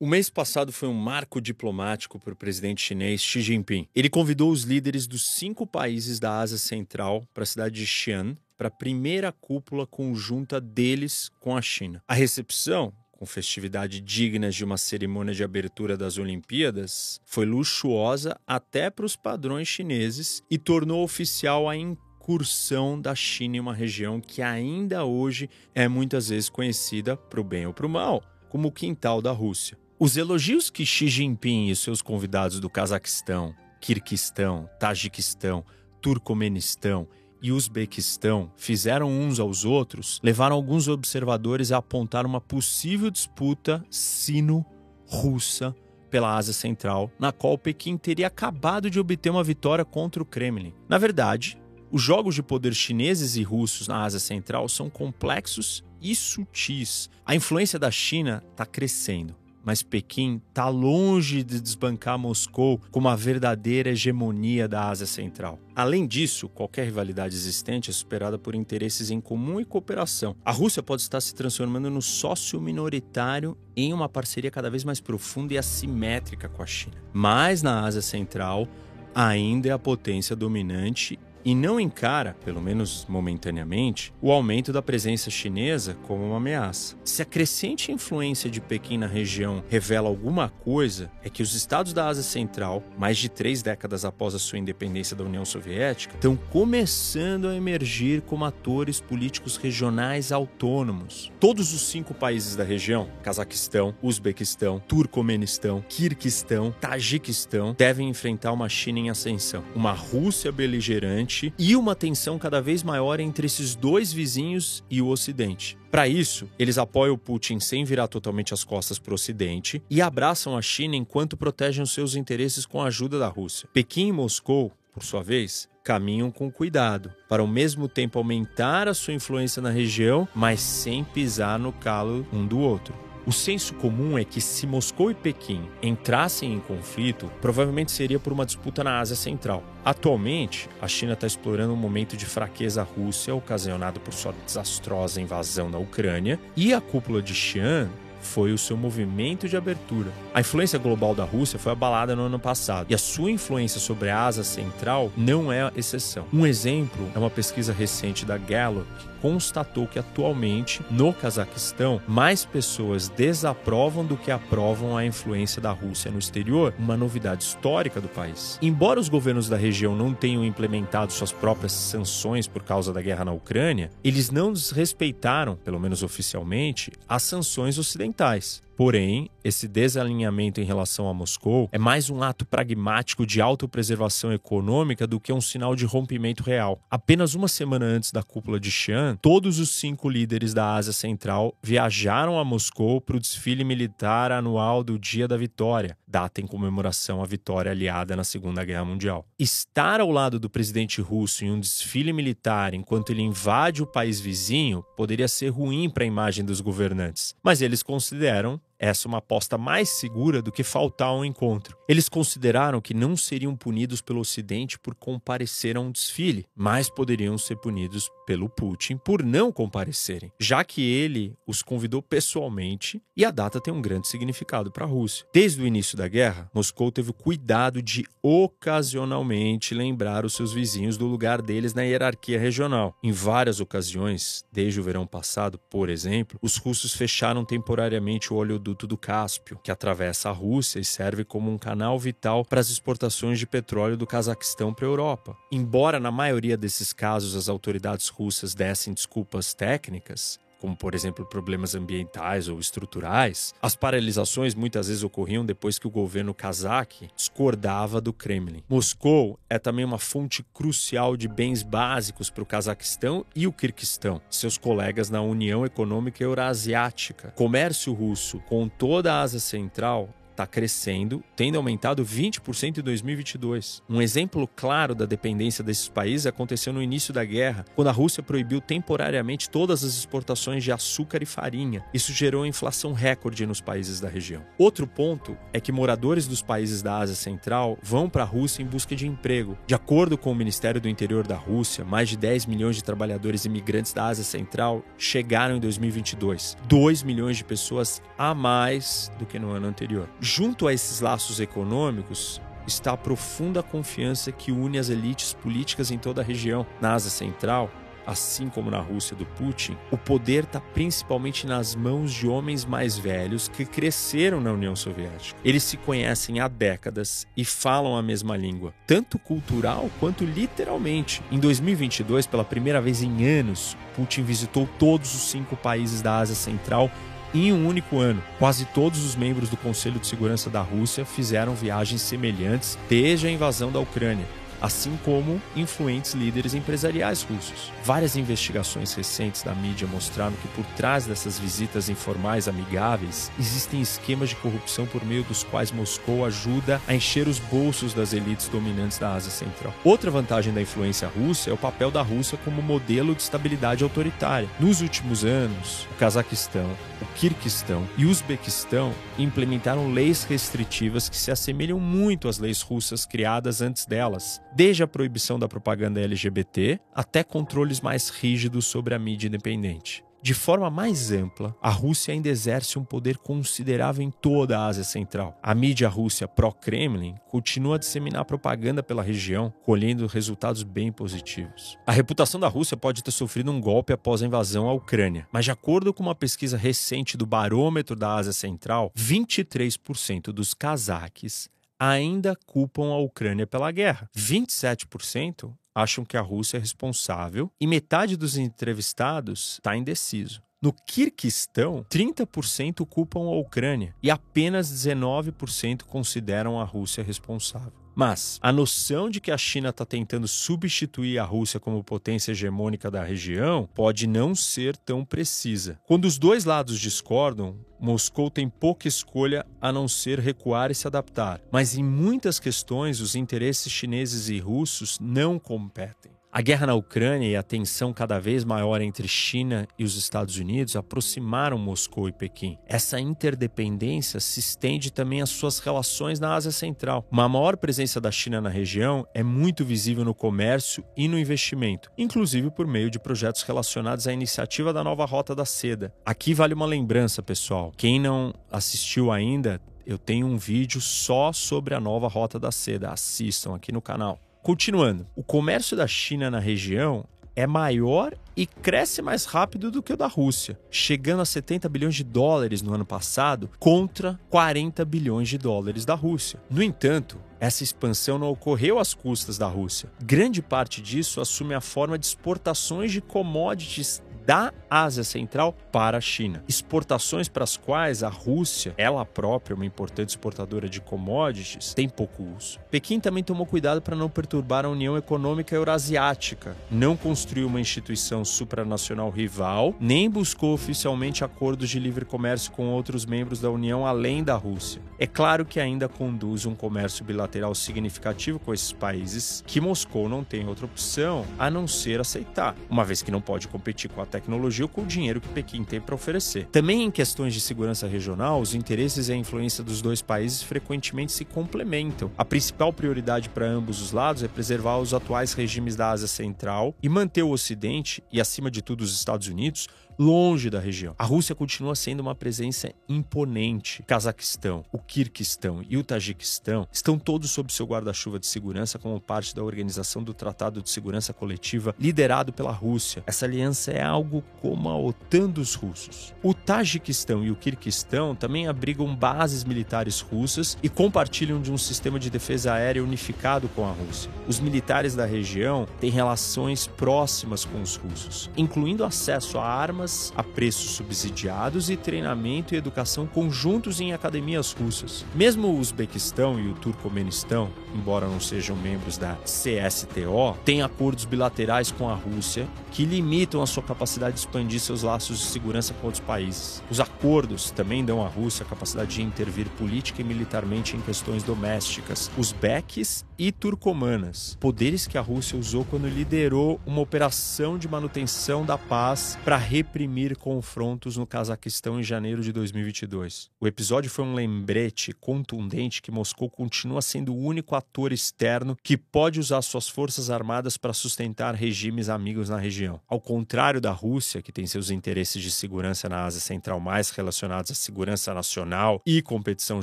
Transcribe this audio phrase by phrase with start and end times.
[0.00, 3.88] O mês passado foi um marco diplomático para o presidente chinês Xi Jinping.
[3.92, 8.36] Ele convidou os líderes dos cinco países da Ásia Central para a cidade de Xi'an
[8.56, 12.00] para a primeira cúpula conjunta deles com a China.
[12.06, 18.90] A recepção, com festividade dignas de uma cerimônia de abertura das Olimpíadas, foi luxuosa até
[18.90, 24.42] para os padrões chineses e tornou oficial a incursão da China em uma região que
[24.42, 28.72] ainda hoje é muitas vezes conhecida para o bem ou para o mal como o
[28.72, 29.76] quintal da Rússia.
[30.00, 35.64] Os elogios que Xi Jinping e seus convidados do Cazaquistão, Quirquistão, Tajiquistão,
[36.00, 37.08] Turcomenistão
[37.42, 45.74] e Uzbequistão fizeram uns aos outros levaram alguns observadores a apontar uma possível disputa sino-russa
[46.08, 50.72] pela Ásia Central, na qual Pequim teria acabado de obter uma vitória contra o Kremlin.
[50.88, 51.58] Na verdade,
[51.90, 57.10] os jogos de poder chineses e russos na Ásia Central são complexos e sutis.
[57.26, 63.16] A influência da China está crescendo mas Pequim está longe de desbancar Moscou como a
[63.16, 65.58] verdadeira hegemonia da Ásia Central.
[65.74, 70.34] Além disso, qualquer rivalidade existente é superada por interesses em comum e cooperação.
[70.44, 75.00] A Rússia pode estar se transformando no sócio minoritário em uma parceria cada vez mais
[75.00, 76.96] profunda e assimétrica com a China.
[77.12, 78.66] Mas na Ásia Central,
[79.14, 85.30] ainda é a potência dominante e não encara, pelo menos momentaneamente, o aumento da presença
[85.30, 86.96] chinesa como uma ameaça.
[87.04, 91.92] Se a crescente influência de Pequim na região revela alguma coisa, é que os estados
[91.92, 96.36] da Ásia Central, mais de três décadas após a sua independência da União Soviética, estão
[96.36, 101.32] começando a emergir como atores políticos regionais autônomos.
[101.40, 108.98] Todos os cinco países da região, Cazaquistão, Uzbequistão, Turcomenistão, Quirquistão, Tajiquistão, devem enfrentar uma China
[108.98, 111.27] em ascensão, uma Rússia beligerante
[111.58, 115.78] e uma tensão cada vez maior entre esses dois vizinhos e o Ocidente.
[115.90, 120.02] Para isso, eles apoiam o Putin sem virar totalmente as costas para o Ocidente e
[120.02, 123.68] abraçam a China enquanto protegem os seus interesses com a ajuda da Rússia.
[123.72, 128.94] Pequim e Moscou, por sua vez, caminham com cuidado, para ao mesmo tempo aumentar a
[128.94, 133.07] sua influência na região, mas sem pisar no calo um do outro.
[133.28, 138.32] O senso comum é que se Moscou e Pequim entrassem em conflito, provavelmente seria por
[138.32, 139.62] uma disputa na Ásia Central.
[139.84, 145.68] Atualmente, a China está explorando um momento de fraqueza russa ocasionado por sua desastrosa invasão
[145.68, 147.90] na Ucrânia, e a cúpula de Xi'an
[148.20, 150.10] foi o seu movimento de abertura.
[150.34, 154.10] A influência global da Rússia foi abalada no ano passado e a sua influência sobre
[154.10, 156.26] a Ásia Central não é exceção.
[156.32, 162.44] Um exemplo é uma pesquisa recente da Gallup que constatou que atualmente no Cazaquistão mais
[162.44, 168.08] pessoas desaprovam do que aprovam a influência da Rússia no exterior, uma novidade histórica do
[168.08, 168.58] país.
[168.62, 173.24] Embora os governos da região não tenham implementado suas próprias sanções por causa da guerra
[173.24, 178.17] na Ucrânia, eles não desrespeitaram, pelo menos oficialmente, as sanções ocidentais.
[178.18, 178.67] capitais.
[178.78, 185.04] Porém, esse desalinhamento em relação a Moscou é mais um ato pragmático de autopreservação econômica
[185.04, 186.80] do que um sinal de rompimento real.
[186.88, 191.56] Apenas uma semana antes da cúpula de Xi'an, todos os cinco líderes da Ásia Central
[191.60, 197.20] viajaram a Moscou para o desfile militar anual do Dia da Vitória, data em comemoração
[197.20, 199.26] à vitória aliada na Segunda Guerra Mundial.
[199.40, 204.20] Estar ao lado do presidente russo em um desfile militar enquanto ele invade o país
[204.20, 209.18] vizinho poderia ser ruim para a imagem dos governantes, mas eles consideram essa é uma
[209.18, 211.76] aposta mais segura do que faltar ao encontro.
[211.88, 217.36] Eles consideraram que não seriam punidos pelo Ocidente por comparecer a um desfile, mas poderiam
[217.38, 223.30] ser punidos pelo Putin por não comparecerem, já que ele os convidou pessoalmente e a
[223.30, 225.26] data tem um grande significado para a Rússia.
[225.32, 230.98] Desde o início da guerra, Moscou teve o cuidado de ocasionalmente lembrar os seus vizinhos
[230.98, 232.94] do lugar deles na hierarquia regional.
[233.02, 238.58] Em várias ocasiões, desde o verão passado, por exemplo, os russos fecharam temporariamente o óleo
[238.74, 243.38] do Cáspio, que atravessa a Rússia e serve como um canal vital para as exportações
[243.38, 245.36] de petróleo do Cazaquistão para a Europa.
[245.50, 251.74] Embora na maioria desses casos as autoridades russas dessem desculpas técnicas, como por exemplo problemas
[251.74, 258.12] ambientais ou estruturais, as paralisações muitas vezes ocorriam depois que o governo cazaque discordava do
[258.12, 258.62] Kremlin.
[258.68, 264.20] Moscou é também uma fonte crucial de bens básicos para o Cazaquistão e o Kirguistão,
[264.30, 267.32] seus colegas na União Econômica Eurasiática.
[267.36, 273.82] Comércio russo com toda a Ásia Central está crescendo, tendo aumentado 20% em 2022.
[273.88, 278.22] Um exemplo claro da dependência desses países aconteceu no início da guerra, quando a Rússia
[278.22, 281.84] proibiu temporariamente todas as exportações de açúcar e farinha.
[281.92, 284.44] Isso gerou inflação recorde nos países da região.
[284.56, 288.66] Outro ponto é que moradores dos países da Ásia Central vão para a Rússia em
[288.66, 289.58] busca de emprego.
[289.66, 293.44] De acordo com o Ministério do Interior da Rússia, mais de 10 milhões de trabalhadores
[293.44, 296.56] imigrantes da Ásia Central chegaram em 2022.
[296.68, 300.08] 2 milhões de pessoas a mais do que no ano anterior.
[300.30, 305.96] Junto a esses laços econômicos, está a profunda confiança que une as elites políticas em
[305.96, 306.66] toda a região.
[306.82, 307.70] Na Ásia Central,
[308.06, 312.98] assim como na Rússia do Putin, o poder está principalmente nas mãos de homens mais
[312.98, 315.40] velhos que cresceram na União Soviética.
[315.42, 321.22] Eles se conhecem há décadas e falam a mesma língua, tanto cultural quanto literalmente.
[321.32, 326.36] Em 2022, pela primeira vez em anos, Putin visitou todos os cinco países da Ásia
[326.36, 326.90] Central
[327.34, 328.22] em um único ano.
[328.38, 333.30] Quase todos os membros do Conselho de Segurança da Rússia fizeram viagens semelhantes desde a
[333.30, 334.26] invasão da Ucrânia
[334.60, 337.72] assim como influentes líderes empresariais russos.
[337.84, 344.30] Várias investigações recentes da mídia mostraram que por trás dessas visitas informais amigáveis existem esquemas
[344.30, 348.98] de corrupção por meio dos quais Moscou ajuda a encher os bolsos das elites dominantes
[348.98, 349.74] da Ásia Central.
[349.84, 354.48] Outra vantagem da influência russa é o papel da Rússia como modelo de estabilidade autoritária.
[354.58, 356.68] Nos últimos anos, o Cazaquistão,
[357.00, 363.06] o Quirguistão e o Uzbequistão implementaram leis restritivas que se assemelham muito às leis russas
[363.06, 368.98] criadas antes delas, desde a proibição da propaganda LGBT até controles mais rígidos sobre a
[368.98, 370.04] mídia independente.
[370.20, 374.82] De forma mais ampla, a Rússia ainda exerce um poder considerável em toda a Ásia
[374.82, 375.38] Central.
[375.40, 381.78] A mídia russa pró-Kremlin continua a disseminar propaganda pela região, colhendo resultados bem positivos.
[381.86, 385.44] A reputação da Rússia pode ter sofrido um golpe após a invasão à Ucrânia, mas
[385.44, 391.48] de acordo com uma pesquisa recente do Barômetro da Ásia Central, 23% dos cazaques
[391.78, 394.10] ainda culpam a Ucrânia pela guerra.
[394.16, 400.42] 27% acham que a Rússia é responsável e metade dos entrevistados está indeciso.
[400.60, 407.87] No Kirguistão, 30% culpam a Ucrânia e apenas 19% consideram a Rússia responsável.
[407.98, 412.88] Mas a noção de que a China está tentando substituir a Rússia como potência hegemônica
[412.92, 415.80] da região pode não ser tão precisa.
[415.84, 420.86] Quando os dois lados discordam, Moscou tem pouca escolha a não ser recuar e se
[420.86, 421.40] adaptar.
[421.50, 426.17] Mas em muitas questões, os interesses chineses e russos não competem.
[426.30, 430.36] A guerra na Ucrânia e a tensão cada vez maior entre China e os Estados
[430.36, 432.58] Unidos aproximaram Moscou e Pequim.
[432.66, 437.06] Essa interdependência se estende também às suas relações na Ásia Central.
[437.10, 441.90] Uma maior presença da China na região é muito visível no comércio e no investimento,
[441.96, 445.94] inclusive por meio de projetos relacionados à iniciativa da nova Rota da Seda.
[446.04, 447.72] Aqui vale uma lembrança, pessoal.
[447.74, 452.90] Quem não assistiu ainda, eu tenho um vídeo só sobre a nova Rota da Seda.
[452.90, 454.20] Assistam aqui no canal.
[454.48, 457.04] Continuando, o comércio da China na região
[457.36, 461.94] é maior e cresce mais rápido do que o da Rússia, chegando a 70 bilhões
[461.94, 466.40] de dólares no ano passado contra 40 bilhões de dólares da Rússia.
[466.48, 469.90] No entanto, essa expansão não ocorreu às custas da Rússia.
[470.02, 476.00] Grande parte disso assume a forma de exportações de commodities da Ásia Central para a
[476.02, 476.44] China.
[476.46, 482.22] Exportações para as quais a Rússia, ela própria, uma importante exportadora de commodities, tem pouco
[482.36, 482.58] uso.
[482.70, 488.22] Pequim também tomou cuidado para não perturbar a União Econômica Eurasiática, não construiu uma instituição
[488.22, 494.22] supranacional rival, nem buscou oficialmente acordos de livre comércio com outros membros da União além
[494.22, 494.82] da Rússia.
[494.98, 500.22] É claro que ainda conduz um comércio bilateral significativo com esses países, que Moscou não
[500.22, 504.17] tem outra opção a não ser aceitar, uma vez que não pode competir com a
[504.20, 506.46] tecnologia ou com o dinheiro que Pequim tem para oferecer.
[506.46, 511.12] Também em questões de segurança regional, os interesses e a influência dos dois países frequentemente
[511.12, 512.10] se complementam.
[512.18, 516.74] A principal prioridade para ambos os lados é preservar os atuais regimes da Ásia Central
[516.82, 519.68] e manter o Ocidente e, acima de tudo, os Estados Unidos
[519.98, 520.94] longe da região.
[520.96, 523.82] A Rússia continua sendo uma presença imponente.
[523.82, 529.00] O Cazaquistão, o Quirguistão e o Tajiquistão estão todos sob seu guarda-chuva de segurança como
[529.00, 533.02] parte da organização do Tratado de Segurança Coletiva liderado pela Rússia.
[533.06, 536.14] Essa aliança é algo como a OTAN dos russos.
[536.22, 541.98] O Tajiquistão e o Quirguistão também abrigam bases militares russas e compartilham de um sistema
[541.98, 544.10] de defesa aérea unificado com a Rússia.
[544.28, 550.22] Os militares da região têm relações próximas com os russos, incluindo acesso a armas a
[550.22, 555.04] preços subsidiados e treinamento e educação conjuntos em academias russas.
[555.14, 561.72] Mesmo o Uzbequistão e o Turcomenistão, embora não sejam membros da CSTO, têm acordos bilaterais
[561.72, 565.86] com a Rússia que limitam a sua capacidade de expandir seus laços de segurança com
[565.86, 566.62] outros países.
[566.70, 571.22] Os acordos também dão à Rússia a capacidade de intervir política e militarmente em questões
[571.22, 578.44] domésticas, uzbeques e turcomanas, poderes que a Rússia usou quando liderou uma operação de manutenção
[578.44, 579.77] da paz para reprimir
[580.16, 583.30] confrontos no Cazaquistão em janeiro de 2022.
[583.40, 588.76] O episódio foi um lembrete contundente que Moscou continua sendo o único ator externo que
[588.76, 592.80] pode usar suas forças armadas para sustentar regimes amigos na região.
[592.88, 597.50] Ao contrário da Rússia, que tem seus interesses de segurança na Ásia Central mais relacionados
[597.50, 599.62] à segurança nacional e competição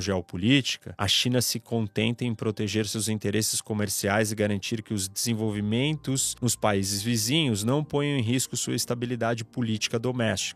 [0.00, 6.36] geopolítica, a China se contenta em proteger seus interesses comerciais e garantir que os desenvolvimentos
[6.40, 9.98] nos países vizinhos não ponham em risco sua estabilidade política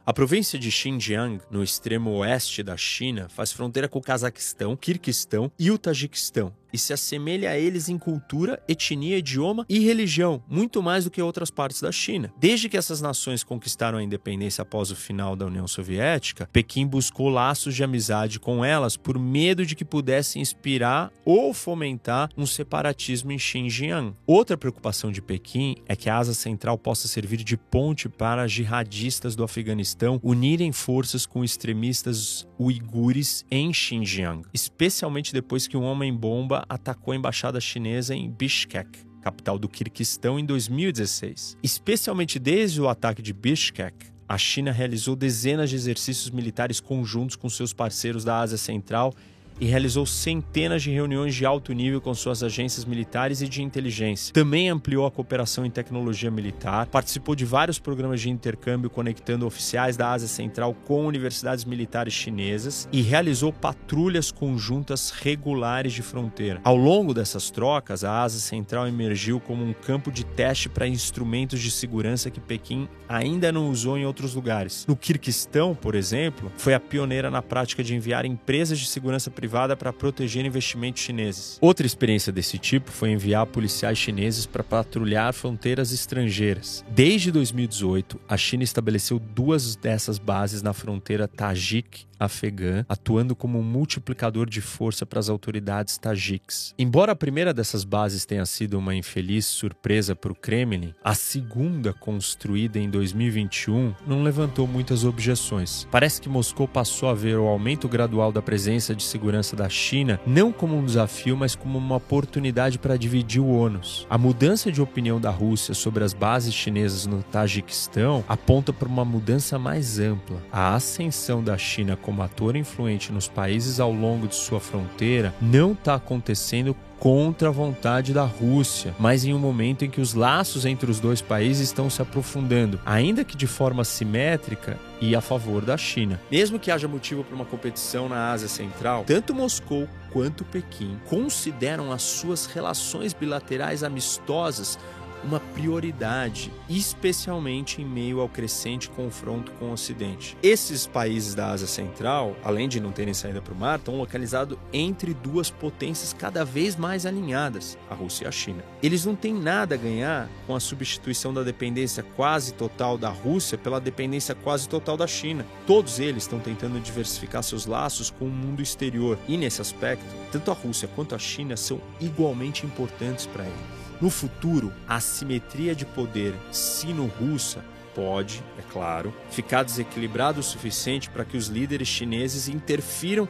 [0.05, 5.51] A província de Xinjiang, no extremo oeste da China, faz fronteira com o Cazaquistão, Kirguistão
[5.59, 10.83] e o Tajiquistão e se assemelha a eles em cultura, etnia, idioma e religião, muito
[10.83, 12.33] mais do que outras partes da China.
[12.39, 17.29] Desde que essas nações conquistaram a independência após o final da União Soviética, Pequim buscou
[17.29, 23.33] laços de amizade com elas por medo de que pudessem inspirar ou fomentar um separatismo
[23.33, 24.15] em Xinjiang.
[24.27, 29.35] Outra preocupação de Pequim é que a Ásia Central possa servir de ponte para jihadistas
[29.37, 37.13] do Afeganistão unirem forças com extremistas uigures em Xinjiang, especialmente depois que um homem-bomba atacou
[37.13, 41.57] a embaixada chinesa em Bishkek capital do Kirguistão, em 2016.
[41.63, 47.49] Especialmente desde o ataque de Bishkek, a China realizou dezenas de exercícios militares conjuntos com
[47.49, 49.13] seus parceiros da Ásia Central
[49.61, 54.33] e realizou centenas de reuniões de alto nível com suas agências militares e de inteligência.
[54.33, 59.97] Também ampliou a cooperação em tecnologia militar, participou de vários programas de intercâmbio conectando oficiais
[59.97, 66.61] da Ásia Central com universidades militares chinesas e realizou patrulhas conjuntas regulares de fronteira.
[66.65, 71.61] Ao longo dessas trocas, a Ásia Central emergiu como um campo de teste para instrumentos
[71.61, 74.87] de segurança que Pequim ainda não usou em outros lugares.
[74.87, 79.50] No Kirguistão, por exemplo, foi a pioneira na prática de enviar empresas de segurança privada
[79.51, 81.59] privada para proteger investimentos chineses.
[81.61, 86.85] Outra experiência desse tipo foi enviar policiais chineses para patrulhar fronteiras estrangeiras.
[86.89, 93.63] Desde 2018, a China estabeleceu duas dessas bases na fronteira Tajik afegã, atuando como um
[93.63, 96.75] multiplicador de força para as autoridades tajiques.
[96.79, 101.93] Embora a primeira dessas bases tenha sido uma infeliz surpresa para o Kremlin, a segunda,
[101.93, 105.89] construída em 2021, não levantou muitas objeções.
[105.91, 110.21] Parece que Moscou passou a ver o aumento gradual da presença de segurança da China
[110.27, 114.07] não como um desafio, mas como uma oportunidade para dividir o ônus.
[114.11, 119.05] A mudança de opinião da Rússia sobre as bases chinesas no Tajiquistão aponta para uma
[119.05, 120.43] mudança mais ampla.
[120.51, 125.33] A ascensão da China como como ator influente nos países ao longo de sua fronteira
[125.41, 130.13] não está acontecendo contra a vontade da Rússia, mas em um momento em que os
[130.13, 135.21] laços entre os dois países estão se aprofundando, ainda que de forma simétrica e a
[135.21, 136.21] favor da China.
[136.31, 141.91] Mesmo que haja motivo para uma competição na Ásia Central, tanto Moscou quanto Pequim consideram
[141.91, 144.79] as suas relações bilaterais amistosas
[145.25, 150.37] uma prioridade, especialmente em meio ao crescente confronto com o Ocidente.
[150.43, 154.59] Esses países da Ásia Central, além de não terem saída para o mar, estão localizados
[154.73, 158.65] entre duas potências cada vez mais alinhadas, a Rússia e a China.
[158.83, 163.59] Eles não têm nada a ganhar com a substituição da dependência quase total da Rússia
[163.59, 165.47] pela dependência quase total da China.
[165.67, 170.51] Todos eles estão tentando diversificar seus laços com o mundo exterior e, nesse aspecto, tanto
[170.51, 173.80] a Rússia quanto a China são igualmente importantes para eles.
[174.01, 177.63] No futuro, a assimetria de poder sino-russa
[177.95, 183.29] pode, é claro, ficar desequilibrada o suficiente para que os líderes chineses interfiram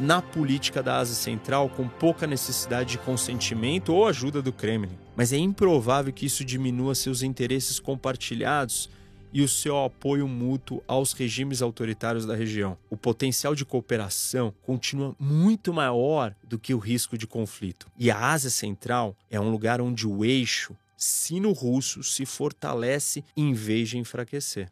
[0.00, 4.96] na política da Ásia Central com pouca necessidade de consentimento ou ajuda do Kremlin.
[5.16, 8.88] Mas é improvável que isso diminua seus interesses compartilhados
[9.32, 12.76] e o seu apoio mútuo aos regimes autoritários da região.
[12.90, 17.90] O potencial de cooperação continua muito maior do que o risco de conflito.
[17.98, 23.88] E a Ásia Central é um lugar onde o eixo sino-russo se fortalece em vez
[23.88, 24.68] de enfraquecer.